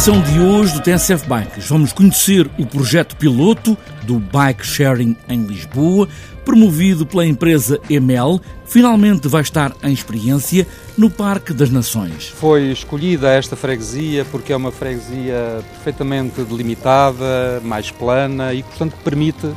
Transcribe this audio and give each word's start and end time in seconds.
edição 0.00 0.22
de 0.22 0.40
hoje 0.40 0.72
do 0.72 0.80
TSF 0.80 1.28
Bikes 1.28 1.68
vamos 1.68 1.92
conhecer 1.92 2.48
o 2.58 2.64
projeto 2.64 3.16
piloto 3.16 3.76
do 4.04 4.18
Bike 4.18 4.64
Sharing 4.64 5.16
em 5.28 5.42
Lisboa, 5.42 6.08
promovido 6.44 7.04
pela 7.04 7.26
empresa 7.26 7.78
Emel, 7.90 8.40
finalmente 8.64 9.28
vai 9.28 9.42
estar 9.42 9.74
em 9.82 9.92
experiência 9.92 10.66
no 10.96 11.10
Parque 11.10 11.52
das 11.52 11.70
Nações. 11.70 12.28
Foi 12.28 12.70
escolhida 12.70 13.28
esta 13.28 13.56
freguesia 13.56 14.24
porque 14.24 14.52
é 14.52 14.56
uma 14.56 14.72
freguesia 14.72 15.62
perfeitamente 15.72 16.40
delimitada, 16.42 17.60
mais 17.62 17.90
plana 17.90 18.54
e, 18.54 18.62
portanto, 18.62 18.96
permite 19.04 19.50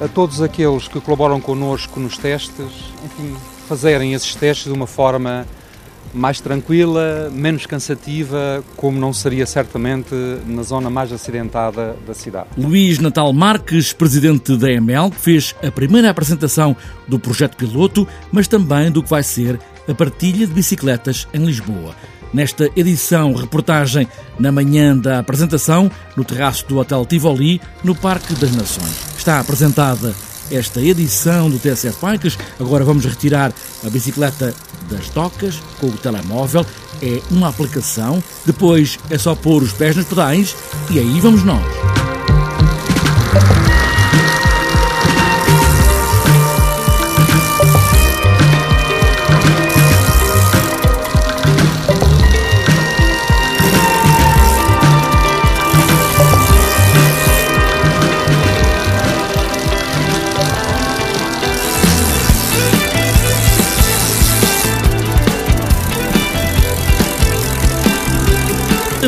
a 0.00 0.08
todos 0.08 0.40
aqueles 0.40 0.88
que 0.88 1.00
colaboram 1.00 1.40
connosco 1.40 2.00
nos 2.00 2.16
testes, 2.16 2.70
enfim, 3.04 3.36
fazerem 3.68 4.14
esses 4.14 4.34
testes 4.34 4.66
de 4.66 4.72
uma 4.72 4.86
forma 4.86 5.46
mais 6.14 6.40
tranquila, 6.40 7.30
menos 7.32 7.66
cansativa, 7.66 8.62
como 8.76 8.98
não 8.98 9.12
seria 9.12 9.44
certamente 9.46 10.14
na 10.46 10.62
zona 10.62 10.88
mais 10.88 11.12
acidentada 11.12 11.96
da 12.06 12.14
cidade. 12.14 12.48
Luís 12.56 12.98
Natal 12.98 13.32
Marques, 13.32 13.92
presidente 13.92 14.56
da 14.56 14.70
EML, 14.70 15.10
fez 15.10 15.54
a 15.62 15.70
primeira 15.70 16.10
apresentação 16.10 16.76
do 17.08 17.18
projeto 17.18 17.56
piloto, 17.56 18.06
mas 18.30 18.46
também 18.46 18.90
do 18.90 19.02
que 19.02 19.10
vai 19.10 19.22
ser 19.22 19.58
a 19.88 19.94
partilha 19.94 20.46
de 20.46 20.52
bicicletas 20.54 21.26
em 21.34 21.44
Lisboa. 21.44 21.94
Nesta 22.32 22.68
edição, 22.74 23.32
reportagem 23.32 24.08
na 24.38 24.50
manhã 24.50 24.96
da 24.96 25.20
apresentação, 25.20 25.90
no 26.16 26.24
terraço 26.24 26.66
do 26.66 26.78
Hotel 26.78 27.06
Tivoli, 27.06 27.60
no 27.84 27.94
Parque 27.94 28.34
das 28.34 28.50
Nações. 28.50 28.94
Está 29.16 29.38
apresentada 29.38 30.12
esta 30.50 30.80
edição 30.80 31.48
do 31.48 31.58
TSF 31.58 31.96
Bikes. 32.04 32.38
Agora 32.58 32.84
vamos 32.84 33.04
retirar 33.04 33.52
a 33.84 33.90
bicicleta 33.90 34.54
das 34.88 35.08
docas 35.10 35.62
com 35.80 35.86
o 35.86 35.92
telemóvel. 35.92 36.64
É 37.02 37.20
uma 37.30 37.48
aplicação. 37.48 38.22
Depois 38.44 38.98
é 39.10 39.18
só 39.18 39.34
pôr 39.34 39.62
os 39.62 39.72
pés 39.72 39.96
nos 39.96 40.06
pedais 40.06 40.56
e 40.90 40.98
aí 40.98 41.20
vamos 41.20 41.42
nós. 41.44 41.93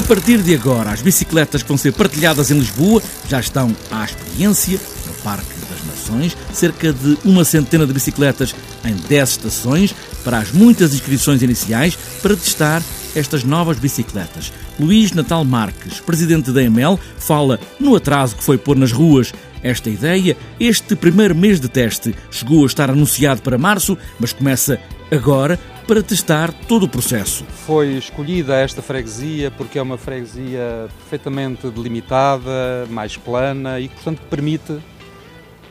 Partir 0.07 0.41
de 0.41 0.55
agora, 0.55 0.91
as 0.91 1.03
bicicletas 1.03 1.63
que 1.63 1.69
vão 1.69 1.77
ser 1.77 1.93
partilhadas 1.93 2.53
em 2.53 2.59
Lisboa 2.59 3.03
já 3.29 3.41
estão 3.41 3.75
à 3.91 4.05
experiência 4.05 4.79
no 5.05 5.13
Parque 5.15 5.49
das 5.69 5.85
Nações. 5.85 6.37
Cerca 6.53 6.93
de 6.93 7.19
uma 7.25 7.45
centena 7.45 7.85
de 7.85 7.93
bicicletas 7.93 8.55
em 8.85 8.95
10 8.95 9.29
estações 9.31 9.95
para 10.23 10.39
as 10.39 10.53
muitas 10.53 10.95
inscrições 10.95 11.43
iniciais 11.43 11.99
para 12.23 12.37
testar 12.37 12.83
estas 13.17 13.43
novas 13.43 13.81
bicicletas. 13.81 14.53
Luís 14.79 15.11
Natal 15.11 15.45
Marques, 15.45 15.99
presidente 15.99 16.53
da 16.53 16.63
EML, 16.63 17.01
fala 17.19 17.59
no 17.81 17.97
atraso 17.97 18.37
que 18.37 18.45
foi 18.45 18.57
pôr 18.57 18.77
nas 18.77 18.93
ruas 18.93 19.35
esta 19.61 19.91
ideia. 19.91 20.37
Este 20.61 20.95
primeiro 20.95 21.35
mês 21.35 21.59
de 21.59 21.69
teste 21.69 22.15
chegou 22.31 22.63
a 22.63 22.67
estar 22.67 22.91
anunciado 22.91 23.43
para 23.43 23.59
março, 23.59 23.99
mas 24.21 24.33
começa 24.33 24.79
agora 25.11 25.59
para 25.87 26.03
testar 26.03 26.53
todo 26.53 26.85
o 26.85 26.89
processo. 26.89 27.45
Foi 27.45 27.93
escolhida 27.93 28.57
esta 28.57 28.83
freguesia 28.83 29.51
porque 29.51 29.79
é 29.79 29.83
uma 29.83 29.97
freguesia 29.97 30.89
perfeitamente 30.99 31.69
delimitada, 31.71 32.87
mais 32.91 33.17
plana 33.17 33.79
e, 33.79 33.89
portanto, 33.89 34.21
permite 34.29 34.79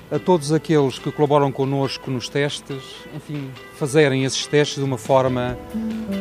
a 0.09 0.19
todos 0.19 0.53
aqueles 0.53 0.99
que 0.99 1.11
colaboram 1.11 1.51
connosco 1.51 2.09
nos 2.09 2.29
testes, 2.29 2.81
enfim, 3.15 3.49
fazerem 3.75 4.23
esses 4.23 4.45
testes 4.45 4.77
de 4.77 4.83
uma 4.83 4.97
forma 4.97 5.57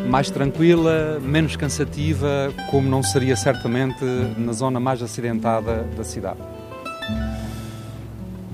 mais 0.09 0.31
tranquila, 0.31 1.21
menos 1.21 1.55
cansativa, 1.55 2.53
como 2.71 2.89
não 2.89 3.03
seria 3.03 3.37
certamente 3.37 4.05
na 4.37 4.53
zona 4.53 4.81
mais 4.81 5.03
acidentada 5.03 5.87
da 5.97 6.03
cidade. 6.03 6.41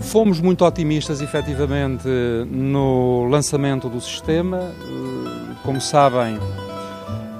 Fomos 0.00 0.40
muito 0.40 0.64
otimistas, 0.64 1.20
efetivamente, 1.20 2.08
no 2.50 3.28
lançamento 3.28 3.88
do 3.88 4.00
sistema. 4.00 4.72
Como 5.70 5.80
sabem, 5.80 6.36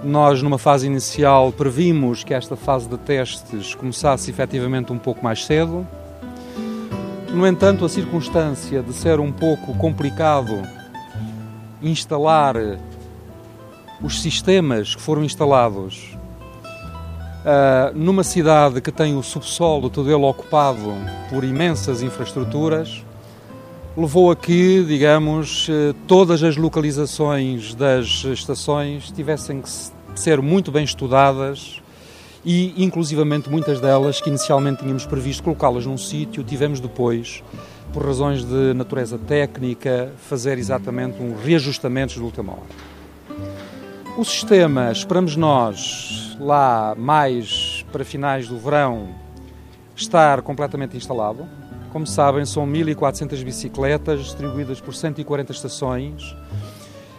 nós, 0.05 0.41
numa 0.41 0.57
fase 0.57 0.87
inicial, 0.87 1.51
previmos 1.51 2.23
que 2.23 2.33
esta 2.33 2.55
fase 2.55 2.89
de 2.89 2.97
testes 2.97 3.75
começasse 3.75 4.31
efetivamente 4.31 4.93
um 4.93 4.99
pouco 4.99 5.25
mais 5.25 5.45
cedo. 5.45 5.85
No 7.35 7.45
entanto, 7.45 7.85
a 7.85 7.89
circunstância 7.89 8.85
de 8.85 8.93
ser 8.93 9.19
um 9.19 9.33
pouco 9.33 9.75
complicado 9.75 10.63
instalar 11.83 12.55
os 14.01 14.23
sistemas 14.23 14.95
que 14.95 15.03
foram 15.03 15.25
instalados 15.25 16.17
uh, 17.41 17.99
numa 17.99 18.23
cidade 18.23 18.81
que 18.81 18.93
tem 18.93 19.17
o 19.17 19.25
subsolo 19.25 19.91
todo 19.91 20.09
ele 20.09 20.25
ocupado 20.25 20.95
por 21.29 21.43
imensas 21.43 22.01
infraestruturas, 22.01 23.05
levou 24.01 24.31
a 24.31 24.37
que, 24.37 24.83
digamos, 24.85 25.69
eh, 25.69 25.95
todas 26.07 26.43
as 26.43 26.57
localizações 26.57 27.75
das 27.75 28.25
estações 28.25 29.11
tivessem 29.11 29.61
que 29.61 29.69
ser 30.15 30.41
muito 30.41 30.73
bem 30.73 30.85
estudadas 30.85 31.83
e, 32.43 32.83
inclusivamente, 32.83 33.51
muitas 33.51 33.79
delas 33.79 34.19
que 34.19 34.31
inicialmente 34.31 34.81
tínhamos 34.81 35.05
previsto 35.05 35.43
colocá-las 35.43 35.85
num 35.85 35.99
sítio, 35.99 36.43
tivemos 36.43 36.81
depois, 36.81 37.45
por 37.93 38.03
razões 38.03 38.43
de 38.43 38.73
natureza 38.73 39.19
técnica, 39.19 40.11
fazer 40.17 40.57
exatamente 40.57 41.23
um 41.23 41.37
reajustamento 41.37 42.15
de 42.15 42.21
última 42.21 42.53
hora. 42.53 42.91
O 44.17 44.25
sistema, 44.25 44.91
esperamos 44.91 45.37
nós, 45.37 46.39
lá 46.41 46.95
mais 46.97 47.85
para 47.93 48.03
finais 48.03 48.49
do 48.49 48.59
verão, 48.59 49.09
estar 49.95 50.41
completamente 50.41 50.97
instalado. 50.97 51.47
Como 51.93 52.07
sabem, 52.07 52.45
são 52.45 52.67
1.400 52.67 53.43
bicicletas 53.43 54.21
distribuídas 54.21 54.81
por 54.81 54.95
140 54.95 55.51
estações, 55.51 56.37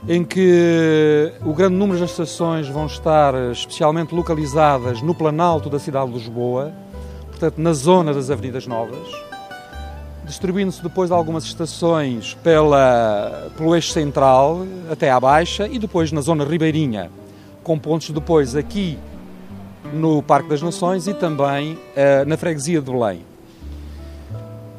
em 0.08 0.24
que 0.24 1.34
o 1.46 1.54
grande 1.54 1.76
número 1.76 2.00
das 2.00 2.12
estações 2.12 2.68
vão 2.70 2.86
estar 2.86 3.34
especialmente 3.52 4.16
localizadas 4.16 5.02
no 5.02 5.14
planalto 5.14 5.70
da 5.70 5.78
cidade 5.78 6.12
de 6.12 6.18
Lisboa, 6.18 6.72
portanto, 7.28 7.58
na 7.58 7.74
zona 7.74 8.14
das 8.14 8.32
Avenidas 8.32 8.66
Novas, 8.66 9.10
distribuindo-se 10.26 10.82
depois 10.82 11.12
algumas 11.12 11.44
estações 11.44 12.34
pela, 12.42 13.52
pelo 13.58 13.76
eixo 13.76 13.92
central 13.92 14.66
até 14.90 15.12
à 15.12 15.20
Baixa 15.20 15.68
e 15.68 15.78
depois 15.78 16.14
na 16.14 16.22
zona 16.22 16.46
ribeirinha, 16.46 17.12
com 17.62 17.78
pontos 17.78 18.10
depois 18.12 18.56
aqui 18.56 18.98
no 19.94 20.24
Parque 20.24 20.48
das 20.48 20.62
Nações 20.62 21.08
e 21.08 21.14
também 21.14 21.74
uh, 21.74 22.26
na 22.26 22.38
freguesia 22.38 22.82
de 22.82 22.90
Belém. 22.90 23.31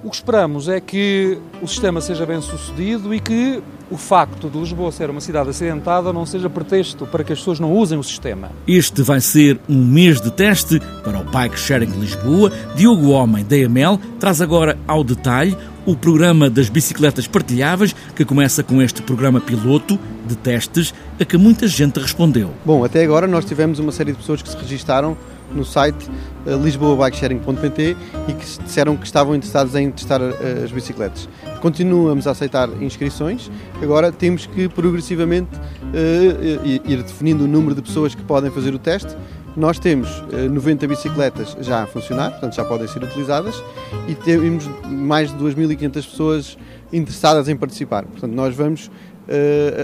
O 0.05 0.11
que 0.11 0.17
esperamos 0.17 0.69
é 0.69 0.81
que 0.81 1.39
o 1.63 1.69
sistema 1.69 2.01
seja 2.01 2.27
bem 2.27 2.41
sucedido 2.41 3.15
e 3.15 3.21
que 3.21 3.63
o 3.89 3.97
facto 3.97 4.51
de 4.51 4.59
Lisboa 4.59 4.91
ser 4.91 5.09
uma 5.09 5.21
cidade 5.21 5.51
acidentada 5.51 6.13
não 6.13 6.27
seja 6.27 6.51
pretexto 6.51 7.07
para 7.07 7.23
que 7.23 7.33
as 7.33 7.39
pessoas 7.39 7.61
não 7.61 7.73
usem 7.73 7.97
o 7.97 8.03
sistema. 8.03 8.51
Este 8.67 9.01
vai 9.01 9.21
ser 9.21 9.61
um 9.69 9.85
mês 9.85 10.21
de 10.21 10.33
teste 10.33 10.81
para 11.05 11.21
o 11.21 11.25
Bike 11.25 11.57
Sharing 11.57 12.01
Lisboa. 12.01 12.51
Diogo 12.75 13.11
Homem, 13.11 13.45
da 13.45 13.57
EML, 13.57 13.97
traz 14.19 14.41
agora 14.41 14.77
ao 14.89 15.05
detalhe 15.05 15.57
o 15.87 15.95
programa 15.95 16.51
das 16.51 16.69
bicicletas 16.69 17.29
partilháveis, 17.29 17.95
que 18.17 18.25
começa 18.25 18.65
com 18.65 18.83
este 18.83 19.03
programa 19.03 19.41
piloto 19.41 19.97
de 20.27 20.35
testes 20.35 20.93
a 21.21 21.25
que 21.25 21.37
muita 21.37 21.69
gente 21.69 22.01
respondeu. 22.01 22.51
Bom, 22.65 22.85
até 22.85 23.05
agora 23.05 23.29
nós 23.29 23.45
tivemos 23.45 23.79
uma 23.79 23.93
série 23.93 24.11
de 24.11 24.19
pessoas 24.19 24.43
que 24.43 24.49
se 24.49 24.57
registaram 24.57 25.17
no 25.55 25.65
site 25.65 26.09
uh, 26.47 26.63
lisboabikesharing.pt 26.63 27.97
e 28.29 28.33
que 28.33 28.63
disseram 28.63 28.97
que 28.97 29.07
estavam 29.07 29.35
interessados 29.35 29.75
em 29.75 29.91
testar 29.91 30.21
uh, 30.21 30.35
as 30.65 30.71
bicicletas. 30.71 31.29
Continuamos 31.61 32.27
a 32.27 32.33
aceitar 32.33 32.69
inscrições, 32.83 33.51
agora 33.81 34.11
temos 34.11 34.47
que 34.47 34.69
progressivamente 34.69 35.55
uh, 35.57 36.67
ir 36.85 37.03
definindo 37.03 37.45
o 37.45 37.47
número 37.47 37.75
de 37.75 37.83
pessoas 37.83 38.15
que 38.15 38.23
podem 38.23 38.51
fazer 38.51 38.75
o 38.75 38.79
teste. 38.79 39.17
Nós 39.55 39.79
temos 39.79 40.09
90 40.33 40.89
bicicletas 40.89 41.55
já 41.61 41.83
a 41.83 41.87
funcionar, 41.87 42.31
portanto 42.31 42.55
já 42.55 42.65
podem 42.65 42.89
ser 42.89 43.03
utilizadas, 43.03 43.63
e 44.09 44.15
temos 44.15 44.67
mais 44.89 45.31
de 45.31 45.37
2.500 45.37 45.93
pessoas 45.93 46.59
interessadas 46.91 47.51
em 47.51 47.55
participar. 47.55 48.07
Portanto, 48.07 48.33
nós 48.33 48.57
vamos 48.57 48.91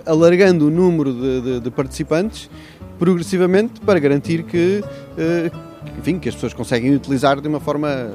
alargando 0.06 0.68
o 0.68 0.70
número 0.70 1.12
de, 1.12 1.40
de, 1.42 1.60
de 1.60 1.70
participantes 1.70 2.48
progressivamente 2.98 3.80
para 3.80 3.98
garantir 3.98 4.42
que, 4.42 4.82
eh, 5.16 5.50
enfim, 5.98 6.18
que 6.18 6.28
as 6.28 6.34
pessoas 6.34 6.52
conseguem 6.52 6.94
utilizar 6.94 7.40
de 7.40 7.48
uma 7.48 7.60
forma 7.60 7.88
eh, 7.88 8.12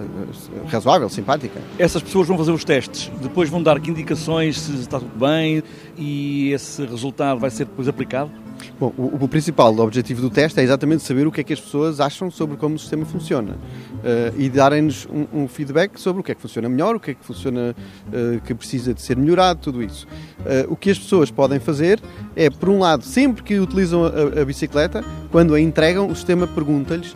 razoável, 0.68 1.09
simpática. 1.09 1.59
Essas 1.80 2.01
pessoas 2.01 2.27
vão 2.27 2.38
fazer 2.38 2.51
os 2.51 2.63
testes, 2.63 3.12
depois 3.21 3.50
vão 3.50 3.62
dar 3.62 3.77
indicações 3.77 4.59
se 4.59 4.74
está 4.74 5.00
tudo 5.00 5.18
bem 5.18 5.63
e 5.97 6.51
esse 6.51 6.85
resultado 6.85 7.39
vai 7.39 7.50
ser 7.50 7.65
depois 7.65 7.88
aplicado? 7.88 8.43
Bom, 8.80 8.94
o, 8.98 9.24
o, 9.24 9.27
principal 9.27 9.77
objetivo 9.80 10.21
do 10.21 10.30
teste 10.30 10.60
é 10.60 10.63
exatamente 10.63 11.04
saber 11.04 11.27
o 11.27 11.31
que 11.31 11.42
é 11.42 11.44
que 11.44 11.54
as 11.54 11.60
pessoas 11.60 12.00
acham 12.00 12.30
sobre 12.30 12.57
como 12.57 12.75
o 12.75 12.80
sistema 12.80 13.06
funciona 13.06 13.54
uh, 13.54 14.38
e 14.38 14.50
darem-nos 14.50 15.07
um, 15.07 15.44
um, 15.44 15.48
feedback 15.48 16.00
sobre 16.00 16.21
o 16.21 16.24
que 16.24 16.31
é 16.31 16.36
que 16.36 16.42
funciona 16.42 16.68
melhor, 16.68 16.95
o 16.95 17.00
que 17.00 17.12
é 17.12 17.13
que 17.13 17.24
funciona 17.24 17.75
uh, 18.07 18.42
que 18.42 18.54
precisa 18.54 18.94
de 18.94 19.01
ser 19.01 19.18
melhorado, 19.18 19.60
tudo 19.62 19.83
isso. 19.83 20.07
Uh, 20.39 20.71
o 20.71 20.75
que 20.75 20.89
as 20.89 21.00
pessoas 21.00 21.31
podem 21.31 21.60
fazer 21.60 22.01
é, 22.36 22.50
por 22.50 22.69
um 22.69 22.80
lado, 22.80 23.04
sempre 23.04 23.44
que 23.44 23.60
utilizam 23.60 24.06
a, 24.06 24.42
a 24.42 24.45
bicicleta, 24.45 25.04
quando 25.31 25.54
a 25.54 25.62
entregam, 25.62 26.07
o 26.09 26.16
sistema 26.16 26.48
pergunta-lhes 26.48 27.13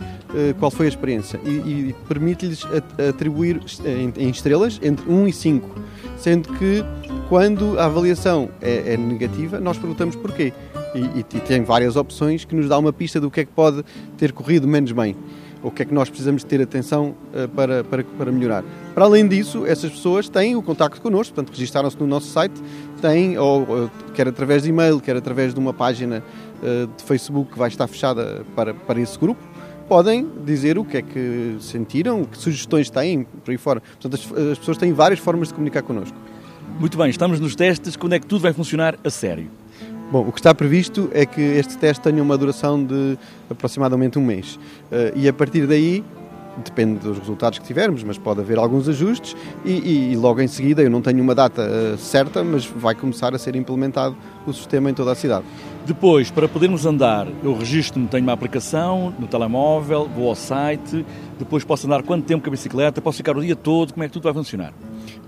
qual 0.58 0.70
foi 0.70 0.84
a 0.84 0.88
experiência 0.90 1.40
e, 1.42 1.48
e 1.48 1.96
permite-lhes 2.06 2.62
atribuir 3.08 3.62
em, 4.18 4.28
estrelas 4.28 4.78
entre 4.82 5.10
1 5.10 5.28
e 5.28 5.32
5, 5.32 5.74
sendo 6.18 6.52
que 6.54 6.84
quando 7.28 7.78
a 7.78 7.86
avaliação 7.86 8.50
é, 8.60 8.94
é 8.94 8.96
negativa, 8.96 9.58
nós 9.58 9.78
perguntamos 9.78 10.16
porquê 10.16 10.52
e, 10.94 10.98
e, 10.98 11.18
e, 11.20 11.40
tem 11.40 11.62
várias 11.62 11.96
opções 11.96 12.44
que 12.44 12.54
nos 12.54 12.68
dá 12.68 12.78
uma 12.78 12.92
pista 12.92 13.20
do 13.20 13.30
que 13.30 13.40
é 13.40 13.44
que 13.44 13.52
pode 13.52 13.84
ter 14.16 14.32
corrido 14.32 14.66
menos 14.66 14.92
bem 14.92 15.16
ou 15.62 15.70
o 15.70 15.72
que 15.72 15.82
é 15.82 15.84
que 15.84 15.92
nós 15.92 16.08
precisamos 16.08 16.44
ter 16.44 16.60
atenção 16.60 17.14
uh, 17.34 17.48
para, 17.48 17.82
para, 17.84 18.04
para 18.04 18.32
melhorar. 18.32 18.64
Para 18.94 19.04
além 19.04 19.26
disso, 19.26 19.66
essas 19.66 19.90
pessoas 19.90 20.28
têm 20.28 20.56
o 20.56 20.62
contacto 20.62 21.00
connosco, 21.00 21.34
portanto, 21.34 21.54
registaram-se 21.54 21.98
no 21.98 22.06
nosso 22.06 22.28
site, 22.28 22.54
têm, 23.00 23.36
ou, 23.38 23.90
quer 24.14 24.28
através 24.28 24.62
de 24.62 24.68
e-mail, 24.68 25.00
quer 25.00 25.16
através 25.16 25.52
de 25.52 25.60
uma 25.60 25.72
página 25.72 26.22
uh, 26.62 26.86
de 26.96 27.02
Facebook 27.02 27.52
que 27.52 27.58
vai 27.58 27.68
estar 27.68 27.86
fechada 27.86 28.44
para, 28.54 28.72
para 28.72 29.00
esse 29.00 29.18
grupo, 29.18 29.40
podem 29.88 30.28
dizer 30.44 30.78
o 30.78 30.84
que 30.84 30.98
é 30.98 31.02
que 31.02 31.56
sentiram, 31.60 32.24
que 32.24 32.36
sugestões 32.38 32.90
têm, 32.90 33.24
por 33.44 33.50
aí 33.50 33.56
fora. 33.56 33.80
Portanto, 33.80 34.14
as, 34.14 34.48
as 34.52 34.58
pessoas 34.58 34.76
têm 34.76 34.92
várias 34.92 35.18
formas 35.18 35.48
de 35.48 35.54
comunicar 35.54 35.82
connosco. 35.82 36.16
Muito 36.78 36.96
bem, 36.96 37.10
estamos 37.10 37.40
nos 37.40 37.56
testes, 37.56 37.96
quando 37.96 38.12
é 38.12 38.20
que 38.20 38.26
tudo 38.26 38.42
vai 38.42 38.52
funcionar 38.52 38.96
a 39.02 39.10
sério? 39.10 39.50
Bom, 40.10 40.26
o 40.26 40.32
que 40.32 40.40
está 40.40 40.54
previsto 40.54 41.10
é 41.12 41.26
que 41.26 41.40
este 41.40 41.76
teste 41.76 42.02
tenha 42.02 42.22
uma 42.22 42.38
duração 42.38 42.82
de 42.82 43.18
aproximadamente 43.50 44.18
um 44.18 44.24
mês. 44.24 44.56
Uh, 44.56 45.12
e 45.14 45.28
a 45.28 45.32
partir 45.34 45.66
daí, 45.66 46.02
depende 46.64 47.00
dos 47.00 47.18
resultados 47.18 47.58
que 47.58 47.66
tivermos, 47.66 48.02
mas 48.02 48.16
pode 48.16 48.40
haver 48.40 48.56
alguns 48.56 48.88
ajustes 48.88 49.36
e, 49.66 50.12
e, 50.12 50.16
logo 50.16 50.40
em 50.40 50.48
seguida, 50.48 50.82
eu 50.82 50.88
não 50.88 51.02
tenho 51.02 51.22
uma 51.22 51.34
data 51.34 51.62
uh, 51.62 51.98
certa, 51.98 52.42
mas 52.42 52.64
vai 52.64 52.94
começar 52.94 53.34
a 53.34 53.38
ser 53.38 53.54
implementado 53.54 54.16
o 54.46 54.52
sistema 54.54 54.90
em 54.90 54.94
toda 54.94 55.12
a 55.12 55.14
cidade. 55.14 55.44
Depois, 55.84 56.30
para 56.30 56.48
podermos 56.48 56.86
andar, 56.86 57.26
eu 57.44 57.54
registro-me, 57.54 58.08
tenho 58.08 58.22
uma 58.22 58.32
aplicação 58.32 59.12
no 59.18 59.26
telemóvel, 59.26 60.08
vou 60.08 60.30
ao 60.30 60.34
site, 60.34 61.04
depois 61.38 61.64
posso 61.64 61.86
andar 61.86 62.02
quanto 62.02 62.24
tempo 62.24 62.42
com 62.42 62.48
a 62.48 62.52
bicicleta, 62.52 63.02
posso 63.02 63.18
ficar 63.18 63.36
o 63.36 63.42
dia 63.42 63.54
todo, 63.54 63.92
como 63.92 64.04
é 64.04 64.06
que 64.06 64.12
tudo 64.14 64.22
vai 64.22 64.32
funcionar? 64.32 64.72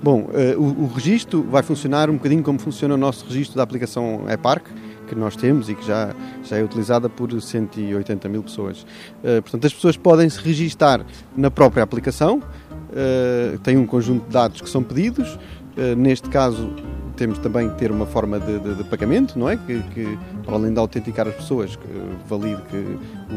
Bom, 0.03 0.23
uh, 0.23 0.59
o, 0.59 0.85
o 0.85 0.87
registro 0.87 1.43
vai 1.43 1.63
funcionar 1.63 2.09
um 2.09 2.15
bocadinho 2.15 2.43
como 2.43 2.59
funciona 2.59 2.95
o 2.95 2.97
nosso 2.97 3.27
registro 3.27 3.57
da 3.57 3.63
aplicação 3.63 4.25
ePark, 4.31 4.71
que 5.07 5.15
nós 5.15 5.37
temos 5.37 5.69
e 5.69 5.75
que 5.75 5.85
já, 5.85 6.15
já 6.45 6.57
é 6.57 6.63
utilizada 6.63 7.09
por 7.09 7.31
180 7.41 8.29
mil 8.29 8.43
pessoas. 8.43 8.83
Uh, 9.23 9.43
portanto, 9.43 9.67
as 9.67 9.75
pessoas 9.75 9.97
podem 9.97 10.29
se 10.31 10.41
registar 10.41 11.05
na 11.37 11.51
própria 11.51 11.83
aplicação, 11.83 12.39
uh, 12.39 13.59
tem 13.59 13.77
um 13.77 13.87
conjunto 13.87 14.25
de 14.25 14.33
dados 14.33 14.61
que 14.61 14.71
são 14.71 14.83
pedidos, 14.83 15.35
uh, 15.35 15.97
neste 15.97 16.29
caso 16.31 16.73
temos 17.21 17.39
também 17.39 17.69
que 17.69 17.77
ter 17.77 17.91
uma 17.91 18.07
forma 18.07 18.41
de, 18.41 18.59
de, 18.61 18.75
de 18.77 18.85
pagamento, 18.85 19.39
não 19.39 19.47
é? 19.47 19.55
Que, 19.55 19.83
que, 19.95 20.19
para 20.43 20.55
além 20.55 20.73
de 20.73 20.79
autenticar 20.79 21.29
as 21.29 21.35
pessoas, 21.35 21.77
que 21.77 21.87
valide 22.27 22.63
que 22.63 22.77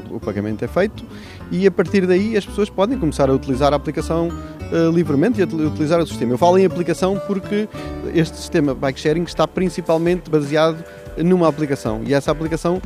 o, 0.09 0.15
o, 0.15 0.19
pagamento 0.21 0.63
é 0.63 0.69
feito, 0.69 1.03
e 1.51 1.67
a 1.67 1.71
partir 1.71 2.07
daí 2.07 2.37
as 2.37 2.45
pessoas 2.45 2.69
podem 2.69 2.97
começar 2.97 3.29
a 3.29 3.33
utilizar 3.33 3.73
a 3.73 3.75
aplicação 3.75 4.29
uh, 4.73 4.91
livremente 4.91 5.39
e 5.39 5.43
utilizar 5.43 5.99
o 5.99 6.07
sistema. 6.07 6.33
Eu 6.33 6.37
falo 6.37 6.57
em 6.57 6.65
aplicação 6.65 7.21
porque 7.27 7.69
este 8.13 8.35
sistema 8.35 8.73
bike 8.73 8.99
sharing 8.99 9.23
está 9.23 9.47
principalmente 9.47 10.29
baseado 10.29 10.83
numa 11.17 11.47
aplicação 11.47 12.01
e 12.05 12.13
essa 12.13 12.31
aplicação 12.31 12.81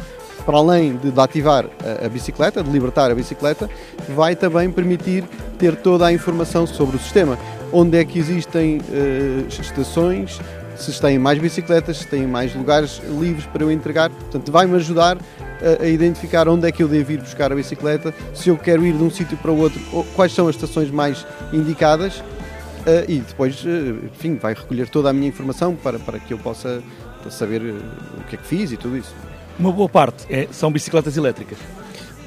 para 0.46 0.58
além 0.58 0.96
de, 0.96 1.20
ativar 1.20 1.66
a, 1.84 2.06
a, 2.06 2.10
bicicleta, 2.10 2.64
de 2.64 2.70
libertar 2.70 3.12
a 3.12 3.16
bicicleta, 3.16 3.70
vai 4.16 4.34
também 4.34 4.72
permitir 4.72 5.26
ter 5.58 5.76
toda 5.76 6.06
a 6.06 6.14
informação 6.14 6.66
sobre 6.66 6.96
o 6.96 7.00
sistema. 7.00 7.38
Onde 7.74 7.98
é 7.98 8.06
que 8.06 8.18
existem 8.18 8.78
uh, 8.78 9.48
estações, 9.50 10.40
se 10.78 11.02
têm 11.02 11.20
mais 11.20 11.38
bicicletas, 11.40 11.98
se 11.98 12.08
têm 12.08 12.26
mais 12.26 12.56
lugares 12.56 13.02
livres 13.20 13.46
para 13.48 13.64
eu 13.64 13.72
entregar. 13.72 14.10
Portanto, 14.10 14.50
vai-me 14.50 14.76
ajudar 14.76 15.18
a, 15.62 15.84
a, 15.84 15.88
identificar 15.88 16.48
onde 16.48 16.68
é 16.68 16.72
que 16.72 16.82
eu 16.82 16.88
devo 16.88 17.12
ir 17.12 17.20
buscar 17.20 17.52
a 17.52 17.56
bicicleta, 17.56 18.14
se 18.34 18.50
eu 18.50 18.58
quero 18.58 18.86
ir 18.86 18.94
de 18.94 19.04
um 19.04 19.10
sítio 19.10 19.38
para 19.38 19.52
o 19.52 19.58
outro, 19.58 19.80
quais 20.16 20.34
são 20.34 20.48
as 20.48 20.56
estações 20.56 20.90
mais 20.92 21.26
indicadas. 21.52 22.18
Uh, 22.18 23.04
e 23.06 23.20
depois, 23.20 23.64
uh, 23.66 24.06
enfim, 24.06 24.36
vai 24.36 24.54
recolher 24.54 24.88
toda 24.88 25.10
a 25.10 25.14
minha 25.14 25.28
informação 25.28 25.76
para, 25.76 26.00
para 26.00 26.20
que 26.20 26.34
eu 26.34 26.38
possa 26.38 26.82
saber 27.30 27.62
uh, 27.62 27.82
o 28.18 28.24
que 28.30 28.36
é 28.36 28.38
que 28.40 28.48
fiz 28.48 28.72
e 28.72 28.78
tudo 28.78 28.96
isso. 28.96 29.14
Uma 29.60 29.74
boa 29.74 29.90
parte 29.90 30.26
é, 30.30 30.48
são 30.52 30.72
bicicletas 30.72 31.18
elétricas. 31.18 31.58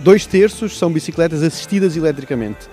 Dois 0.01 0.27
terços 0.27 0.77
são 0.77 0.93
bicicletas 0.93 1.43
assistidas 1.43 1.97
eletricamente. 1.97 2.69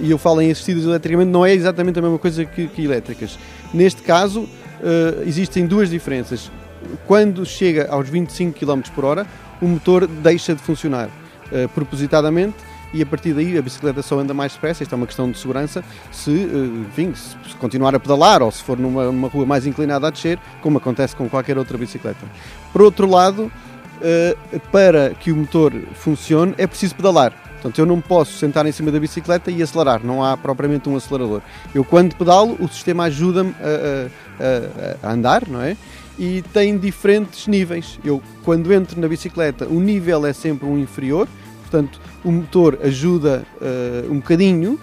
e 0.00 0.10
eu 0.10 0.16
falo 0.16 0.40
em 0.40 0.50
assistidas 0.50 0.84
eletricamente, 0.84 1.30
não 1.30 1.44
é 1.44 1.52
exatamente 1.52 1.98
a 1.98 2.02
mesma 2.02 2.18
coisa 2.18 2.46
que, 2.46 2.66
que 2.66 2.82
elétricas. 2.82 3.38
Neste 3.74 4.02
caso, 4.02 4.48
uh, 4.82 5.22
existem 5.26 5.66
duas 5.66 5.90
diferenças. 5.90 6.50
Quando 7.06 7.46
chega 7.46 7.88
aos 7.88 8.08
25 8.08 8.58
km 8.58 8.80
por 8.94 9.04
hora, 9.04 9.26
o 9.62 9.68
motor 9.68 10.06
deixa 10.06 10.54
de 10.54 10.60
funcionar 10.60 11.08
uh, 11.08 11.68
propositadamente 11.68 12.56
e 12.92 13.00
a 13.00 13.06
partir 13.06 13.32
daí 13.32 13.56
a 13.56 13.62
bicicleta 13.62 14.02
só 14.02 14.18
anda 14.18 14.34
mais 14.34 14.52
depressa. 14.52 14.82
Isto 14.82 14.94
é 14.94 14.96
uma 14.96 15.06
questão 15.06 15.30
de 15.30 15.38
segurança. 15.38 15.82
Se, 16.10 16.30
uh, 16.30 16.86
enfim, 16.88 17.14
se 17.14 17.36
continuar 17.58 17.94
a 17.94 18.00
pedalar 18.00 18.42
ou 18.42 18.50
se 18.50 18.62
for 18.62 18.78
numa, 18.78 19.06
numa 19.06 19.28
rua 19.28 19.46
mais 19.46 19.66
inclinada 19.66 20.08
a 20.08 20.10
descer, 20.10 20.38
como 20.60 20.78
acontece 20.78 21.14
com 21.14 21.28
qualquer 21.28 21.56
outra 21.56 21.78
bicicleta. 21.78 22.26
Por 22.72 22.82
outro 22.82 23.08
lado, 23.08 23.44
uh, 23.44 24.60
para 24.72 25.10
que 25.10 25.30
o 25.30 25.36
motor 25.36 25.72
funcione, 25.94 26.54
é 26.58 26.66
preciso 26.66 26.94
pedalar. 26.96 27.32
Portanto, 27.62 27.78
eu 27.78 27.86
não 27.86 28.00
posso 28.00 28.36
sentar 28.38 28.66
em 28.66 28.72
cima 28.72 28.90
da 28.90 28.98
bicicleta 28.98 29.48
e 29.48 29.62
acelerar, 29.62 30.04
não 30.04 30.24
há 30.24 30.36
propriamente 30.36 30.88
um 30.88 30.96
acelerador. 30.96 31.40
Eu, 31.72 31.84
quando 31.84 32.16
pedalo, 32.16 32.56
o 32.58 32.66
sistema 32.66 33.04
ajuda-me 33.04 33.54
a, 33.60 35.04
a, 35.04 35.08
a, 35.08 35.12
andar, 35.12 35.46
não 35.46 35.62
é? 35.62 35.76
E 36.18 36.42
tem 36.52 36.76
diferentes 36.78 37.46
níveis. 37.46 37.98
Eu, 38.04 38.22
quando 38.44 38.72
entro 38.72 39.00
na 39.00 39.08
bicicleta, 39.08 39.66
o 39.66 39.80
nível 39.80 40.26
é 40.26 40.32
sempre 40.32 40.66
um 40.66 40.78
inferior, 40.78 41.26
portanto, 41.60 42.00
o 42.24 42.30
motor 42.30 42.78
ajuda 42.82 43.44
uh, 43.60 44.12
um 44.12 44.16
bocadinho, 44.16 44.78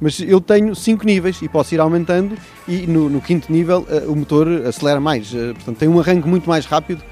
mas 0.00 0.20
eu 0.20 0.40
tenho 0.40 0.74
cinco 0.74 1.06
níveis 1.06 1.40
e 1.40 1.48
posso 1.48 1.74
ir 1.74 1.80
aumentando, 1.80 2.36
e 2.68 2.86
no, 2.86 3.08
no 3.08 3.20
quinto 3.20 3.50
nível 3.50 3.86
uh, 3.88 4.10
o 4.10 4.16
motor 4.16 4.46
acelera 4.66 5.00
mais. 5.00 5.32
Uh, 5.32 5.54
portanto, 5.54 5.78
tem 5.78 5.88
um 5.88 5.98
arranque 5.98 6.28
muito 6.28 6.48
mais 6.48 6.66
rápido, 6.66 7.02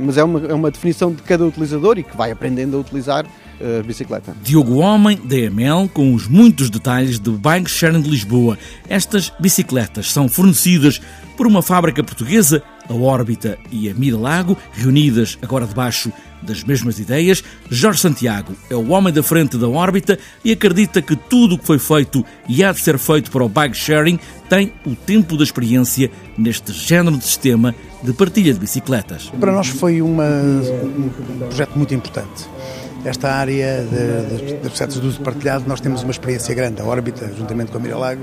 mas 0.00 0.16
é 0.16 0.24
uma, 0.24 0.46
é 0.46 0.54
uma 0.54 0.70
definição 0.70 1.12
de 1.12 1.20
cada 1.20 1.44
utilizador 1.44 1.98
e 1.98 2.02
que 2.02 2.16
vai 2.16 2.30
aprendendo 2.30 2.74
a 2.74 2.80
utilizar 2.80 3.26
uh, 3.62 3.82
bicicleta. 3.84 4.34
Diogo 4.42 4.76
Homem, 4.76 5.18
DML, 5.24 5.88
com 5.88 6.12
os 6.14 6.26
muitos 6.26 6.68
detalhes 6.68 7.18
do 7.18 7.32
Bike 7.32 7.70
Sharing 7.70 8.02
de 8.02 8.10
Lisboa. 8.10 8.58
Estas 8.88 9.32
bicicletas 9.38 10.12
são 10.12 10.28
fornecidas 10.28 11.00
por 11.36 11.46
uma 11.46 11.62
fábrica 11.62 12.02
portuguesa, 12.02 12.62
a 12.92 12.94
Órbita 12.94 13.58
e 13.70 13.88
a 13.90 13.94
Miralago, 13.94 14.56
reunidas 14.72 15.38
agora 15.42 15.66
debaixo 15.66 16.12
das 16.42 16.62
mesmas 16.62 16.98
ideias. 16.98 17.42
Jorge 17.70 18.00
Santiago 18.00 18.52
é 18.68 18.74
o 18.74 18.90
homem 18.90 19.12
da 19.12 19.22
frente 19.22 19.56
da 19.56 19.68
órbita 19.68 20.18
e 20.44 20.52
acredita 20.52 21.00
que 21.00 21.16
tudo 21.16 21.54
o 21.54 21.58
que 21.58 21.64
foi 21.64 21.78
feito 21.78 22.24
e 22.48 22.62
há 22.62 22.72
de 22.72 22.80
ser 22.80 22.98
feito 22.98 23.30
para 23.30 23.44
o 23.44 23.48
bike 23.48 23.76
sharing 23.76 24.18
tem 24.48 24.72
o 24.84 24.94
tempo 24.94 25.36
da 25.36 25.44
experiência 25.44 26.10
neste 26.36 26.72
género 26.72 27.16
de 27.16 27.24
sistema 27.24 27.74
de 28.02 28.12
partilha 28.12 28.52
de 28.52 28.58
bicicletas. 28.58 29.30
Para 29.38 29.52
nós 29.52 29.68
foi 29.68 30.02
uma, 30.02 30.24
um 30.24 31.38
projeto 31.38 31.76
muito 31.76 31.94
importante 31.94 32.48
esta 33.04 33.32
área 33.32 33.84
de, 33.84 34.60
de, 34.60 35.00
de 35.00 35.10
de 35.10 35.18
partilhado, 35.20 35.64
nós 35.66 35.80
temos 35.80 36.02
uma 36.02 36.12
experiência 36.12 36.54
grande, 36.54 36.80
a 36.80 36.84
órbita, 36.84 37.32
juntamente 37.36 37.72
com 37.72 37.78
a 37.78 37.80
Miralago, 37.80 38.22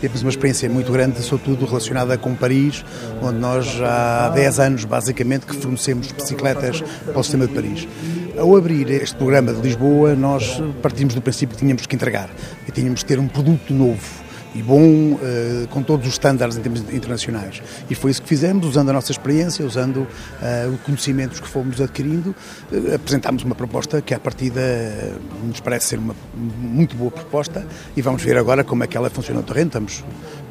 temos 0.00 0.22
uma 0.22 0.30
experiência 0.30 0.68
muito 0.68 0.92
grande, 0.92 1.20
sobretudo 1.22 1.66
relacionada 1.66 2.16
com 2.16 2.34
Paris, 2.34 2.84
onde 3.22 3.38
nós 3.38 3.80
há 3.82 4.30
10 4.30 4.60
anos, 4.60 4.84
basicamente, 4.84 5.46
que 5.46 5.56
fornecemos 5.56 6.12
bicicletas 6.12 6.82
para 7.04 7.18
o 7.18 7.22
sistema 7.22 7.46
de 7.46 7.54
Paris. 7.54 7.88
Ao 8.36 8.56
abrir 8.56 8.90
este 8.90 9.16
programa 9.16 9.52
de 9.52 9.60
Lisboa, 9.60 10.14
nós 10.14 10.62
partimos 10.80 11.14
do 11.14 11.20
princípio 11.20 11.56
que 11.56 11.62
tínhamos 11.62 11.86
que 11.86 11.94
entregar 11.94 12.30
e 12.66 12.72
tínhamos 12.72 13.02
que 13.02 13.08
ter 13.08 13.18
um 13.18 13.26
produto 13.26 13.74
novo 13.74 14.27
e 14.54 14.62
bom 14.62 15.12
uh, 15.12 15.68
com 15.70 15.82
todos 15.82 16.06
os 16.06 16.14
estándares 16.14 16.56
em 16.56 16.60
termos 16.60 16.80
internacionais. 16.92 17.62
E 17.88 17.94
foi 17.94 18.10
isso 18.10 18.22
que 18.22 18.28
fizemos, 18.28 18.66
usando 18.66 18.90
a 18.90 18.92
nossa 18.92 19.12
experiência, 19.12 19.64
usando 19.64 19.98
uh, 19.98 20.06
os 20.74 20.80
conhecimentos 20.82 21.40
que 21.40 21.48
fomos 21.48 21.80
adquirindo, 21.80 22.34
uh, 22.72 22.94
apresentámos 22.94 23.42
uma 23.42 23.54
proposta 23.54 24.00
que, 24.00 24.14
à 24.14 24.18
partida, 24.18 24.60
nos 25.42 25.60
parece 25.60 25.88
ser 25.88 25.98
uma 25.98 26.14
muito 26.58 26.96
boa 26.96 27.10
proposta 27.10 27.66
e 27.96 28.02
vamos 28.02 28.22
ver 28.22 28.36
agora 28.36 28.64
como 28.64 28.84
é 28.84 28.86
que 28.86 28.96
ela 28.96 29.10
funciona 29.10 29.40
no 29.40 29.46
terreno. 29.46 29.68
Estamos, 29.68 30.04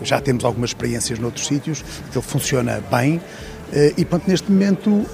já 0.04 0.20
temos 0.22 0.46
algumas 0.46 0.70
experiências 0.72 1.20
noutros 1.20 1.48
sítios, 1.48 1.84
que 2.12 2.18
ele 2.18 2.26
funciona 2.26 2.82
bem 2.92 3.22
e, 3.98 4.06
portanto, 4.06 4.30
neste 4.30 4.50
momento 4.50 5.06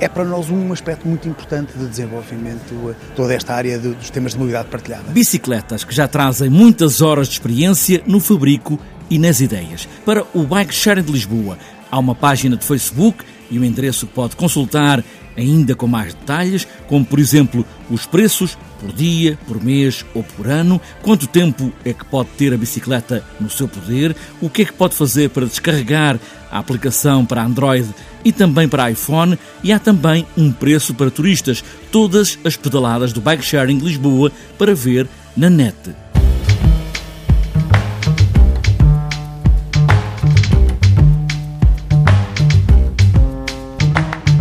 é 0.00 0.08
para 0.08 0.24
nós 0.24 0.50
um 0.50 0.72
aspecto 0.72 1.06
muito 1.06 1.28
importante 1.28 1.76
de 1.76 1.86
desenvolvimento 1.86 2.94
toda 3.16 3.34
esta 3.34 3.54
área 3.54 3.78
dos 3.78 4.10
temas 4.10 4.32
de 4.32 4.38
mobilidade 4.38 4.68
partilhada. 4.68 5.10
Bicicletas 5.10 5.84
que 5.84 5.94
já 5.94 6.06
trazem 6.06 6.48
muitas 6.48 7.02
horas 7.02 7.28
de 7.28 7.34
experiência 7.34 8.02
no 8.06 8.20
fabrico 8.20 8.78
e 9.10 9.18
nas 9.18 9.40
ideias. 9.40 9.88
Para 10.04 10.24
o 10.34 10.44
Bike 10.44 10.74
Sharing 10.74 11.02
de 11.02 11.12
Lisboa, 11.12 11.58
Há 11.90 11.98
uma 11.98 12.14
página 12.14 12.56
de 12.56 12.64
Facebook 12.64 13.24
e 13.50 13.58
o 13.58 13.62
um 13.62 13.64
endereço 13.64 14.06
que 14.06 14.12
pode 14.12 14.36
consultar 14.36 15.02
ainda 15.36 15.74
com 15.74 15.86
mais 15.86 16.12
detalhes, 16.12 16.66
como 16.88 17.04
por 17.04 17.18
exemplo 17.18 17.64
os 17.88 18.04
preços 18.04 18.58
por 18.80 18.92
dia, 18.92 19.38
por 19.46 19.62
mês 19.62 20.04
ou 20.14 20.22
por 20.22 20.46
ano, 20.46 20.80
quanto 21.02 21.26
tempo 21.26 21.72
é 21.84 21.92
que 21.92 22.04
pode 22.04 22.28
ter 22.36 22.52
a 22.52 22.56
bicicleta 22.56 23.24
no 23.40 23.48
seu 23.48 23.68
poder, 23.68 24.14
o 24.40 24.50
que 24.50 24.62
é 24.62 24.64
que 24.64 24.72
pode 24.72 24.94
fazer 24.94 25.30
para 25.30 25.46
descarregar 25.46 26.18
a 26.50 26.58
aplicação 26.58 27.24
para 27.24 27.44
Android 27.44 27.88
e 28.24 28.32
também 28.32 28.68
para 28.68 28.90
iPhone, 28.90 29.38
e 29.62 29.72
há 29.72 29.78
também 29.78 30.26
um 30.36 30.52
preço 30.52 30.94
para 30.94 31.10
turistas, 31.10 31.62
todas 31.90 32.38
as 32.44 32.56
pedaladas 32.56 33.12
do 33.12 33.20
Bike 33.20 33.44
Sharing 33.44 33.78
Lisboa 33.78 34.32
para 34.58 34.74
ver 34.74 35.08
na 35.36 35.48
net. 35.48 35.76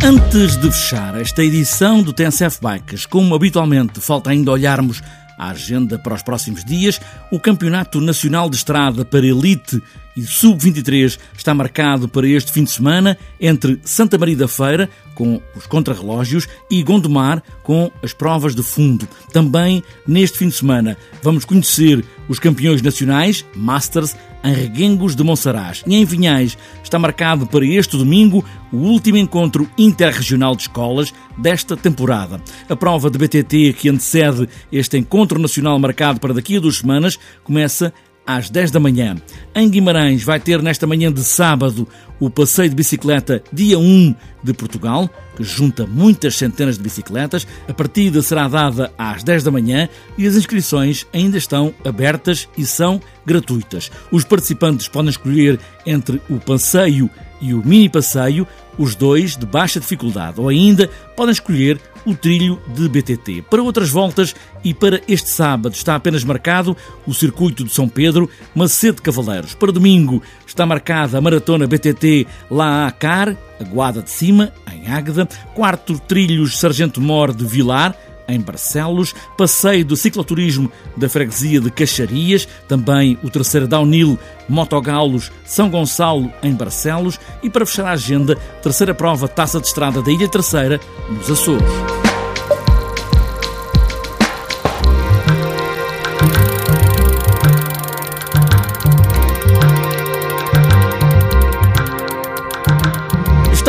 Antes 0.03 0.55
de 0.55 0.71
fechar 0.71 1.19
esta 1.19 1.43
edição 1.43 2.01
do 2.01 2.13
TNCF 2.13 2.59
Bikes, 2.61 3.05
como 3.05 3.33
habitualmente 3.33 3.99
falta 3.99 4.29
ainda 4.29 4.51
olharmos 4.51 5.01
a 5.37 5.49
agenda 5.49 5.97
para 5.99 6.13
os 6.13 6.21
próximos 6.21 6.63
dias, 6.63 7.01
o 7.31 7.39
Campeonato 7.39 7.99
Nacional 7.99 8.49
de 8.49 8.55
Estrada 8.55 9.03
para 9.03 9.25
Elite 9.25 9.81
e 10.15 10.21
Sub-23 10.21 11.19
está 11.37 11.53
marcado 11.53 12.07
para 12.07 12.27
este 12.27 12.51
fim 12.51 12.63
de 12.63 12.71
semana 12.71 13.17
entre 13.39 13.79
Santa 13.83 14.17
Maria 14.17 14.37
da 14.37 14.47
Feira, 14.47 14.89
com 15.13 15.41
os 15.55 15.67
contrarrelógios, 15.67 16.47
e 16.71 16.81
Gondomar, 16.83 17.43
com 17.61 17.91
as 18.01 18.13
provas 18.13 18.55
de 18.55 18.63
fundo. 18.63 19.07
Também 19.33 19.83
neste 20.07 20.37
fim 20.37 20.47
de 20.47 20.55
semana 20.55 20.97
vamos 21.21 21.43
conhecer 21.43 22.03
os 22.29 22.39
campeões 22.39 22.81
nacionais, 22.81 23.45
Masters, 23.55 24.15
em 24.47 24.53
Reguengos 24.53 25.15
de 25.15 25.23
Monsaraz. 25.23 25.83
E 25.85 25.95
em 25.95 26.05
Vinhais 26.05 26.57
está 26.81 26.97
marcado 26.97 27.45
para 27.45 27.65
este 27.65 27.97
domingo 27.97 28.43
o 28.71 28.77
último 28.77 29.17
encontro 29.17 29.69
interregional 29.77 30.55
de 30.55 30.63
escolas 30.63 31.13
desta 31.37 31.75
temporada. 31.75 32.41
A 32.69 32.75
prova 32.75 33.09
de 33.09 33.17
BTT 33.17 33.73
que 33.73 33.89
antecede 33.89 34.47
este 34.71 34.97
encontro 34.97 35.37
nacional 35.37 35.77
marcado 35.79 36.19
para 36.19 36.33
daqui 36.33 36.55
a 36.57 36.59
duas 36.59 36.77
semanas 36.77 37.19
começa 37.43 37.93
às 38.27 38.49
10 38.49 38.71
da 38.71 38.79
manhã. 38.79 39.15
Em 39.55 39.69
Guimarães 39.69 40.21
vai 40.21 40.39
ter 40.39 40.61
nesta 40.61 40.85
manhã 40.85 41.11
de 41.11 41.23
sábado 41.23 41.87
o 42.19 42.29
passeio 42.29 42.69
de 42.69 42.75
bicicleta 42.75 43.41
dia 43.53 43.79
1 43.79 44.13
de 44.43 44.53
Portugal, 44.53 45.09
que 45.35 45.43
junta 45.43 45.87
muitas 45.87 46.35
centenas 46.35 46.77
de 46.77 46.83
bicicletas. 46.83 47.47
A 47.67 47.73
partida 47.73 48.21
será 48.21 48.47
dada 48.47 48.91
às 48.97 49.23
10 49.23 49.43
da 49.43 49.51
manhã 49.51 49.87
e 50.17 50.27
as 50.27 50.35
inscrições 50.35 51.07
ainda 51.13 51.37
estão 51.37 51.73
abertas 51.85 52.49
e 52.57 52.65
são 52.65 53.01
gratuitas. 53.25 53.89
Os 54.11 54.25
participantes 54.25 54.87
podem 54.87 55.09
escolher 55.09 55.59
entre 55.85 56.21
o 56.29 56.39
passeio 56.39 57.09
e 57.39 57.53
o 57.53 57.65
mini 57.65 57.87
passeio, 57.87 58.47
os 58.77 58.95
dois 58.95 59.37
de 59.37 59.45
baixa 59.45 59.79
dificuldade, 59.79 60.39
ou 60.39 60.49
ainda 60.49 60.89
podem 61.15 61.31
escolher 61.31 61.79
o 62.07 62.15
trilho 62.15 62.59
de 62.73 62.87
BTT. 62.87 63.43
Para 63.49 63.61
outras 63.61 63.89
voltas 63.89 64.33
e 64.63 64.73
para 64.73 65.01
este 65.09 65.29
sábado 65.29 65.73
está 65.73 65.93
apenas 65.93 66.23
marcado 66.23 66.75
o 67.05 67.13
circuito 67.13 67.65
de 67.65 67.73
São 67.73 67.89
Pedro, 67.89 68.29
Macedo 68.55 69.01
Cavaleiros. 69.01 69.53
Para 69.53 69.73
domingo 69.73 70.23
está 70.45 70.65
marcada 70.65 71.17
a 71.17 71.21
maratona 71.21 71.67
BTT 71.67 72.25
lá 72.49 72.87
a 72.87 72.91
Car, 72.91 73.35
a 73.59 73.63
Guada 73.65 74.01
de 74.01 74.09
Cima, 74.09 74.53
em 74.73 74.89
Águeda, 74.89 75.27
quarto 75.53 75.99
trilhos 75.99 76.57
Sargento 76.57 77.01
Mor 77.01 77.33
de 77.33 77.45
Vilar, 77.45 77.93
em 78.27 78.39
Barcelos, 78.39 79.13
passeio 79.37 79.85
do 79.85 79.95
cicloturismo 79.95 80.71
da 80.95 81.07
freguesia 81.07 81.59
de 81.59 81.71
Caxarias, 81.71 82.47
também 82.67 83.17
o 83.23 83.29
terceiro 83.29 83.67
downhill 83.67 84.19
Motogalos 84.49 85.31
São 85.45 85.69
Gonçalo 85.69 86.31
em 86.43 86.53
Barcelos 86.53 87.19
e 87.41 87.49
para 87.49 87.65
fechar 87.65 87.87
a 87.87 87.91
agenda, 87.91 88.35
terceira 88.61 88.93
prova 88.93 89.27
Taça 89.27 89.59
de 89.59 89.67
Estrada 89.67 90.01
da 90.01 90.11
Ilha 90.11 90.27
Terceira, 90.27 90.79
nos 91.09 91.29
Açores. 91.29 91.96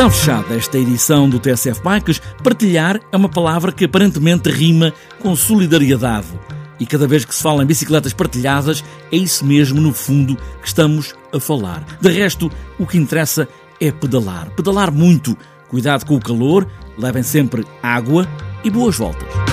Fechada 0.09 0.55
esta 0.55 0.75
edição 0.75 1.29
do 1.29 1.39
TSF 1.39 1.83
Bikes. 1.83 2.19
Partilhar 2.43 2.99
é 3.11 3.15
uma 3.15 3.29
palavra 3.29 3.71
que 3.71 3.85
aparentemente 3.85 4.49
rima 4.49 4.91
com 5.19 5.35
solidariedade. 5.35 6.27
E 6.79 6.85
cada 6.85 7.07
vez 7.07 7.23
que 7.23 7.35
se 7.35 7.43
fala 7.43 7.61
em 7.61 7.67
bicicletas 7.67 8.11
partilhadas, 8.11 8.83
é 9.11 9.15
isso 9.15 9.45
mesmo, 9.45 9.79
no 9.79 9.93
fundo, 9.93 10.35
que 10.61 10.67
estamos 10.67 11.13
a 11.31 11.39
falar. 11.39 11.85
De 12.01 12.09
resto, 12.09 12.51
o 12.79 12.87
que 12.87 12.97
interessa 12.97 13.47
é 13.79 13.91
pedalar. 13.91 14.49
Pedalar 14.55 14.91
muito. 14.91 15.37
Cuidado 15.67 16.07
com 16.07 16.15
o 16.15 16.19
calor, 16.21 16.67
levem 16.97 17.21
sempre 17.21 17.63
água 17.83 18.27
e 18.63 18.69
boas 18.71 18.97
voltas. 18.97 19.48